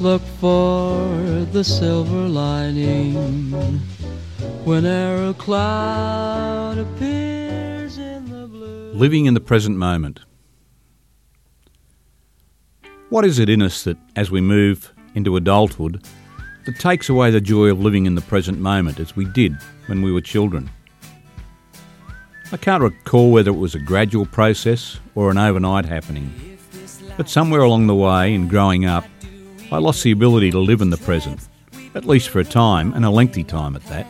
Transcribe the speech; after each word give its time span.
Look 0.00 0.22
for 0.40 0.96
the 1.52 1.62
silver 1.62 2.26
lining 2.26 3.52
whenever 4.64 5.28
a 5.28 5.34
cloud 5.34 6.78
appears 6.78 7.98
in 7.98 8.30
the 8.30 8.46
blue. 8.46 8.92
Living 8.94 9.26
in 9.26 9.34
the 9.34 9.40
present 9.40 9.76
moment. 9.76 10.20
What 13.10 13.26
is 13.26 13.38
it 13.38 13.50
in 13.50 13.60
us 13.60 13.84
that, 13.84 13.98
as 14.16 14.30
we 14.30 14.40
move 14.40 14.90
into 15.14 15.36
adulthood, 15.36 16.02
that 16.64 16.78
takes 16.78 17.10
away 17.10 17.30
the 17.30 17.42
joy 17.42 17.66
of 17.66 17.78
living 17.78 18.06
in 18.06 18.14
the 18.14 18.22
present 18.22 18.58
moment 18.58 19.00
as 19.00 19.14
we 19.14 19.26
did 19.26 19.54
when 19.84 20.00
we 20.00 20.10
were 20.10 20.22
children? 20.22 20.70
I 22.52 22.56
can't 22.56 22.82
recall 22.82 23.32
whether 23.32 23.50
it 23.50 23.58
was 23.58 23.74
a 23.74 23.80
gradual 23.80 24.24
process 24.24 24.98
or 25.14 25.30
an 25.30 25.36
overnight 25.36 25.84
happening, 25.84 26.58
but 27.18 27.28
somewhere 27.28 27.60
along 27.60 27.86
the 27.86 27.94
way 27.94 28.32
in 28.32 28.48
growing 28.48 28.86
up, 28.86 29.04
I 29.72 29.78
lost 29.78 30.02
the 30.02 30.10
ability 30.10 30.50
to 30.50 30.58
live 30.58 30.80
in 30.80 30.90
the 30.90 30.96
present, 30.96 31.46
at 31.94 32.04
least 32.04 32.30
for 32.30 32.40
a 32.40 32.44
time, 32.44 32.92
and 32.92 33.04
a 33.04 33.10
lengthy 33.10 33.44
time 33.44 33.76
at 33.76 33.84
that. 33.84 34.04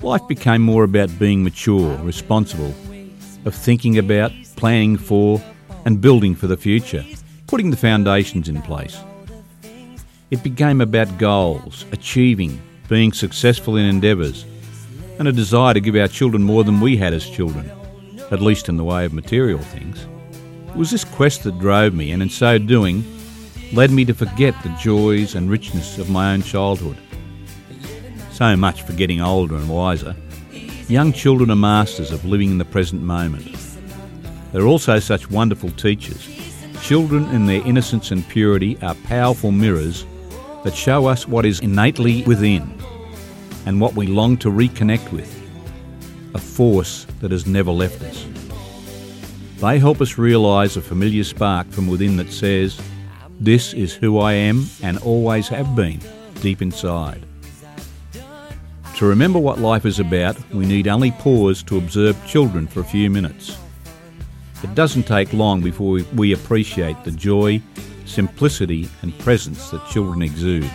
Life 0.00 0.28
became 0.28 0.62
more 0.62 0.84
about 0.84 1.18
being 1.18 1.42
mature, 1.42 1.96
responsible, 1.98 2.72
of 3.44 3.52
thinking 3.52 3.98
about, 3.98 4.30
planning 4.54 4.96
for, 4.96 5.42
and 5.84 6.00
building 6.00 6.36
for 6.36 6.46
the 6.46 6.56
future, 6.56 7.04
putting 7.48 7.70
the 7.70 7.76
foundations 7.76 8.48
in 8.48 8.62
place. 8.62 8.96
It 10.30 10.44
became 10.44 10.80
about 10.80 11.18
goals, 11.18 11.84
achieving, 11.90 12.62
being 12.88 13.12
successful 13.12 13.76
in 13.76 13.86
endeavours, 13.86 14.46
and 15.18 15.26
a 15.26 15.32
desire 15.32 15.74
to 15.74 15.80
give 15.80 15.96
our 15.96 16.06
children 16.06 16.44
more 16.44 16.62
than 16.62 16.78
we 16.78 16.96
had 16.96 17.12
as 17.12 17.28
children, 17.28 17.68
at 18.30 18.40
least 18.40 18.68
in 18.68 18.76
the 18.76 18.84
way 18.84 19.04
of 19.04 19.12
material 19.12 19.58
things. 19.58 20.06
It 20.68 20.76
was 20.76 20.92
this 20.92 21.04
quest 21.04 21.42
that 21.42 21.58
drove 21.58 21.92
me, 21.92 22.12
and 22.12 22.22
in 22.22 22.30
so 22.30 22.56
doing, 22.56 23.04
led 23.72 23.90
me 23.90 24.04
to 24.04 24.14
forget 24.14 24.54
the 24.62 24.68
joys 24.80 25.34
and 25.34 25.50
richness 25.50 25.98
of 25.98 26.10
my 26.10 26.32
own 26.32 26.42
childhood. 26.42 26.96
So 28.32 28.56
much 28.56 28.82
for 28.82 28.92
getting 28.92 29.20
older 29.20 29.56
and 29.56 29.68
wiser. 29.68 30.14
Young 30.88 31.12
children 31.12 31.50
are 31.50 31.56
masters 31.56 32.12
of 32.12 32.24
living 32.24 32.50
in 32.50 32.58
the 32.58 32.64
present 32.64 33.02
moment. 33.02 33.56
They're 34.52 34.66
also 34.66 34.98
such 34.98 35.30
wonderful 35.30 35.70
teachers. 35.70 36.28
Children 36.82 37.24
in 37.34 37.46
their 37.46 37.66
innocence 37.66 38.10
and 38.10 38.28
purity 38.28 38.78
are 38.82 38.94
powerful 38.94 39.50
mirrors 39.50 40.06
that 40.62 40.74
show 40.74 41.06
us 41.06 41.26
what 41.26 41.44
is 41.44 41.60
innately 41.60 42.22
within 42.22 42.80
and 43.66 43.80
what 43.80 43.94
we 43.94 44.06
long 44.06 44.36
to 44.38 44.48
reconnect 44.48 45.10
with, 45.12 45.32
a 46.34 46.38
force 46.38 47.04
that 47.20 47.32
has 47.32 47.46
never 47.46 47.72
left 47.72 48.02
us. 48.02 48.26
They 49.58 49.78
help 49.78 50.00
us 50.00 50.18
realise 50.18 50.76
a 50.76 50.82
familiar 50.82 51.24
spark 51.24 51.68
from 51.70 51.88
within 51.88 52.16
that 52.18 52.30
says, 52.30 52.80
this 53.40 53.74
is 53.74 53.94
who 53.94 54.18
I 54.18 54.32
am 54.32 54.66
and 54.82 54.98
always 54.98 55.48
have 55.48 55.76
been, 55.76 56.00
deep 56.40 56.62
inside. 56.62 57.24
To 58.96 59.06
remember 59.06 59.38
what 59.38 59.58
life 59.58 59.84
is 59.84 59.98
about, 59.98 60.36
we 60.54 60.64
need 60.64 60.88
only 60.88 61.10
pause 61.10 61.62
to 61.64 61.76
observe 61.76 62.16
children 62.26 62.66
for 62.66 62.80
a 62.80 62.84
few 62.84 63.10
minutes. 63.10 63.58
It 64.62 64.74
doesn't 64.74 65.06
take 65.06 65.32
long 65.34 65.60
before 65.60 66.00
we 66.14 66.32
appreciate 66.32 67.04
the 67.04 67.10
joy, 67.10 67.60
simplicity, 68.06 68.88
and 69.02 69.16
presence 69.18 69.68
that 69.70 69.86
children 69.88 70.22
exude. 70.22 70.70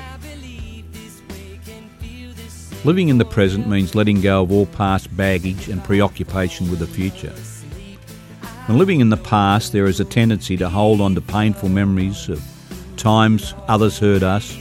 Living 2.84 3.10
in 3.10 3.18
the 3.18 3.26
present 3.26 3.68
means 3.68 3.96
letting 3.96 4.22
go 4.22 4.44
of 4.44 4.52
all 4.52 4.66
past 4.68 5.16
baggage 5.18 5.68
and 5.68 5.84
preoccupation 5.84 6.70
with 6.70 6.80
the 6.80 6.88
future. 6.88 7.34
When 8.72 8.80
living 8.80 9.02
in 9.02 9.10
the 9.10 9.18
past, 9.18 9.74
there 9.74 9.86
is 9.86 10.00
a 10.00 10.06
tendency 10.06 10.56
to 10.56 10.70
hold 10.70 11.02
on 11.02 11.14
to 11.16 11.20
painful 11.20 11.68
memories 11.68 12.30
of 12.30 12.42
times 12.96 13.54
others 13.68 14.00
hurt 14.00 14.24
us, 14.24 14.58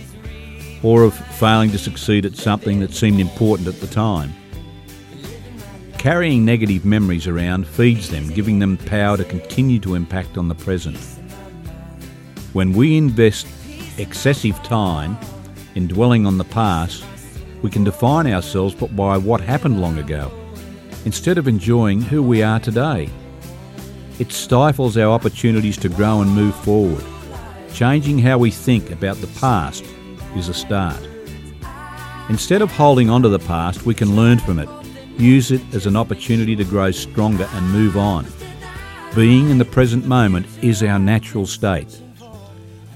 or 0.83 1.05
of 1.05 1.14
failing 1.14 1.70
to 1.70 1.78
succeed 1.78 2.27
at 2.27 2.34
something 2.34 2.81
that 2.81 2.92
seemed 2.92 3.20
important 3.20 3.69
at 3.69 3.78
the 3.81 3.86
time. 3.86 4.33
Carrying 5.97 6.44
negative 6.44 6.84
memories 6.84 7.28
around 7.28 7.69
feeds 7.69 8.10
them, 8.10 8.26
giving 8.31 8.59
them 8.59 8.78
power 8.78 9.16
to 9.16 9.22
continue 9.22 9.78
to 9.78 9.94
impact 9.94 10.37
on 10.37 10.49
the 10.49 10.56
present. 10.56 10.99
When 12.53 12.72
we 12.72 12.97
invest 12.97 13.47
excessive 13.97 14.60
time 14.65 15.16
in 15.76 15.87
dwelling 15.87 16.26
on 16.26 16.37
the 16.37 16.43
past, 16.43 17.04
we 17.62 17.70
can 17.70 17.84
define 17.84 18.26
ourselves 18.26 18.75
by 18.75 19.19
what 19.19 19.41
happened 19.41 19.81
long 19.81 19.99
ago, 19.99 20.32
instead 21.04 21.38
of 21.38 21.47
enjoying 21.47 22.03
who 22.03 22.25
we 22.25 22.43
are 22.43 22.59
today. 22.59 23.09
It 24.20 24.32
stifles 24.32 24.98
our 24.98 25.10
opportunities 25.10 25.78
to 25.78 25.88
grow 25.88 26.20
and 26.20 26.31
move 26.31 26.54
forward. 26.56 27.03
Changing 27.72 28.19
how 28.19 28.36
we 28.36 28.50
think 28.50 28.91
about 28.91 29.16
the 29.16 29.26
past 29.41 29.82
is 30.36 30.50
a 30.50 30.53
start. 30.53 31.00
Instead 32.28 32.60
of 32.60 32.70
holding 32.70 33.08
on 33.08 33.22
to 33.22 33.31
the 33.31 33.38
past, 33.38 33.86
we 33.86 33.94
can 33.94 34.16
learn 34.16 34.38
from 34.38 34.58
it, 34.58 34.69
use 35.16 35.50
it 35.50 35.62
as 35.72 35.86
an 35.86 35.97
opportunity 35.97 36.54
to 36.54 36.64
grow 36.64 36.91
stronger 36.91 37.48
and 37.54 37.72
move 37.72 37.97
on. 37.97 38.26
Being 39.14 39.48
in 39.48 39.56
the 39.56 39.64
present 39.64 40.04
moment 40.04 40.47
is 40.60 40.82
our 40.82 40.98
natural 40.98 41.47
state. 41.47 41.98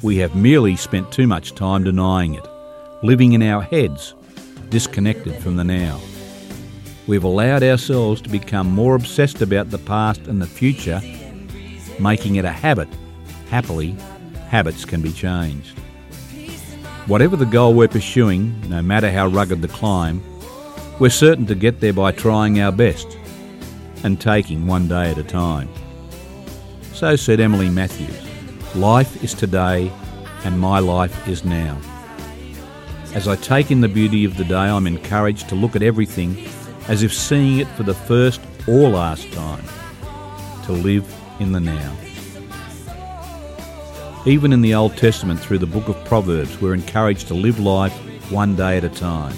We 0.03 0.19
have 0.19 0.37
merely 0.37 0.77
spent 0.77 1.11
too 1.11 1.27
much 1.27 1.55
time 1.55 1.85
denying 1.85 2.35
it, 2.35 2.47
living 3.03 3.33
in 3.33 3.43
our 3.43 3.63
heads, 3.63 4.13
disconnected 4.69 5.37
from 5.43 5.57
the 5.57 5.65
now. 5.65 5.99
We've 7.07 7.25
allowed 7.25 7.63
ourselves 7.63 8.23
to 8.23 8.31
become 8.31 8.71
more 8.71 8.95
obsessed 8.95 9.43
about 9.43 9.71
the 9.71 9.79
past 9.79 10.27
and 10.27 10.41
the 10.41 10.47
future, 10.47 11.03
making 11.99 12.37
it 12.37 12.47
a 12.47 12.51
habit. 12.51 12.89
Happily, 13.51 13.95
habits 14.49 14.87
can 14.87 15.03
be 15.03 15.13
changed. 15.13 15.79
Whatever 17.07 17.37
the 17.37 17.45
goal 17.45 17.75
we're 17.75 17.89
pursuing, 17.89 18.59
no 18.71 18.81
matter 18.81 19.11
how 19.11 19.27
rugged 19.27 19.61
the 19.61 19.69
climb, 19.69 20.23
we're 20.99 21.11
certain 21.11 21.45
to 21.47 21.55
get 21.55 21.81
there 21.81 21.93
by 21.93 22.11
trying 22.13 22.59
our 22.61 22.73
best 22.73 23.19
and 24.03 24.19
taking 24.19 24.67
one 24.67 24.89
day 24.89 25.11
at 25.11 25.19
a 25.19 25.25
time. 25.25 25.69
So 26.95 27.17
said 27.17 27.39
Emily 27.41 27.69
Matthews 27.69 28.19
Life 28.75 29.23
is 29.23 29.35
today, 29.35 29.93
and 30.45 30.59
my 30.59 30.79
life 30.79 31.29
is 31.29 31.45
now. 31.45 31.79
As 33.13 33.29
I 33.29 33.37
take 33.37 33.71
in 33.71 33.83
the 33.83 33.89
beauty 33.89 34.25
of 34.25 34.39
the 34.39 34.45
day, 34.45 34.57
I'm 34.57 34.87
encouraged 34.87 35.51
to 35.51 35.55
look 35.55 35.77
at 35.77 35.83
everything 35.83 36.49
as 36.89 37.03
if 37.03 37.13
seeing 37.13 37.59
it 37.59 37.69
for 37.69 37.83
the 37.83 37.95
first 37.95 38.41
or 38.67 38.89
last 38.89 39.33
time, 39.33 39.65
to 40.65 40.73
live 40.73 41.07
in 41.41 41.53
the 41.53 41.61
now. 41.61 41.97
Even 44.27 44.53
in 44.53 44.63
the 44.63 44.75
Old 44.75 44.97
Testament, 44.97 45.39
through 45.39 45.59
the 45.59 45.67
book 45.67 45.89
of 45.89 46.05
Proverbs, 46.07 46.61
we're 46.61 46.73
encouraged 46.73 47.29
to 47.29 47.35
live 47.35 47.59
life 47.61 47.93
one 48.31 48.57
day 48.57 48.79
at 48.79 48.85
a 48.85 48.89
time. 48.89 49.37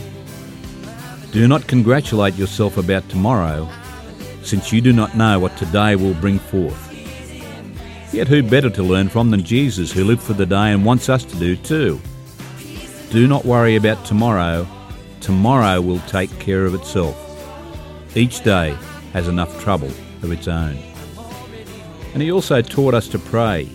Do 1.32 1.48
not 1.48 1.66
congratulate 1.66 2.34
yourself 2.36 2.76
about 2.76 3.08
tomorrow, 3.08 3.68
since 4.42 4.72
you 4.72 4.80
do 4.80 4.92
not 4.92 5.16
know 5.16 5.40
what 5.40 5.56
today 5.56 5.96
will 5.96 6.14
bring 6.14 6.38
forth. 6.38 6.82
Yet 8.14 8.28
who 8.28 8.42
better 8.42 8.70
to 8.70 8.82
learn 8.84 9.08
from 9.08 9.30
than 9.30 9.42
Jesus, 9.42 9.90
who 9.90 10.04
lived 10.04 10.22
for 10.22 10.34
the 10.34 10.46
day 10.46 10.72
and 10.72 10.84
wants 10.84 11.08
us 11.08 11.24
to 11.24 11.36
do 11.36 11.56
too? 11.56 12.00
Do 13.10 13.26
not 13.26 13.44
worry 13.44 13.74
about 13.74 14.04
tomorrow, 14.04 14.68
tomorrow 15.20 15.80
will 15.80 16.00
take 16.00 16.30
care 16.38 16.64
of 16.64 16.74
itself. 16.74 17.25
Each 18.16 18.42
day 18.42 18.74
has 19.12 19.28
enough 19.28 19.62
trouble 19.62 19.90
of 20.22 20.32
its 20.32 20.48
own. 20.48 20.78
And 22.14 22.22
he 22.22 22.32
also 22.32 22.62
taught 22.62 22.94
us 22.94 23.08
to 23.08 23.18
pray 23.18 23.68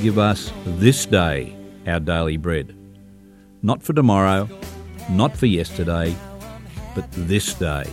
Give 0.00 0.16
us 0.16 0.52
this 0.64 1.06
day 1.06 1.56
our 1.84 1.98
daily 1.98 2.36
bread. 2.36 2.76
Not 3.62 3.82
for 3.82 3.92
tomorrow, 3.92 4.48
not 5.10 5.36
for 5.36 5.46
yesterday, 5.46 6.14
but 6.94 7.10
this 7.12 7.52
day. 7.54 7.84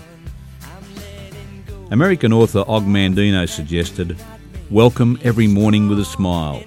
American 1.89 2.31
author 2.31 2.63
Og 2.67 2.83
Mandino 2.83 3.49
suggested, 3.49 4.15
Welcome 4.69 5.19
every 5.23 5.47
morning 5.47 5.89
with 5.89 5.99
a 5.99 6.05
smile. 6.05 6.63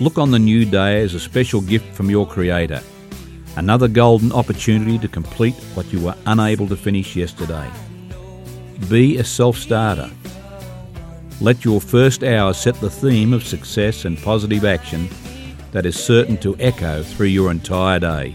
Look 0.00 0.18
on 0.18 0.32
the 0.32 0.38
new 0.38 0.66
day 0.66 1.02
as 1.02 1.14
a 1.14 1.20
special 1.20 1.62
gift 1.62 1.94
from 1.94 2.10
your 2.10 2.26
Creator, 2.26 2.82
another 3.56 3.88
golden 3.88 4.32
opportunity 4.32 4.98
to 4.98 5.08
complete 5.08 5.54
what 5.74 5.92
you 5.92 6.00
were 6.00 6.16
unable 6.26 6.68
to 6.68 6.76
finish 6.76 7.16
yesterday. 7.16 7.70
Be 8.88 9.18
a 9.18 9.24
self 9.24 9.56
starter 9.56 10.10
let 11.40 11.66
your 11.66 11.82
first 11.82 12.24
hour 12.24 12.54
set 12.54 12.80
the 12.80 12.88
theme 12.88 13.34
of 13.34 13.46
success 13.46 14.06
and 14.06 14.16
positive 14.22 14.64
action 14.64 15.08
that 15.72 15.84
is 15.84 16.02
certain 16.02 16.38
to 16.38 16.56
echo 16.58 17.02
through 17.02 17.26
your 17.26 17.50
entire 17.50 17.98
day. 17.98 18.34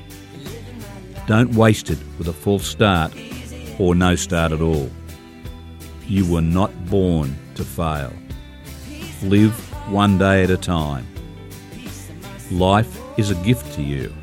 Don't 1.26 1.56
waste 1.56 1.90
it 1.90 1.98
with 2.20 2.28
a 2.28 2.34
false 2.34 2.68
start 2.68 3.12
or 3.80 3.96
no 3.96 4.14
start 4.14 4.52
at 4.52 4.62
all. 4.62 4.90
You 6.06 6.32
were 6.32 6.42
not 6.42 6.72
born 6.92 7.36
to 7.56 7.64
fail. 7.64 8.14
Live 9.24 9.54
one 9.90 10.20
day 10.20 10.44
at 10.44 10.52
a 10.52 10.58
time. 10.58 11.08
Life 12.52 13.00
is 13.18 13.32
a 13.32 13.36
gift 13.36 13.74
to 13.74 13.82
you. 13.82 14.14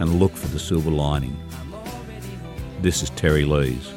And 0.00 0.18
look 0.18 0.32
for 0.32 0.48
the 0.48 0.58
silver 0.58 0.90
lining. 0.90 1.36
This 2.80 3.02
is 3.02 3.10
Terry 3.10 3.44
Lees. 3.44 3.92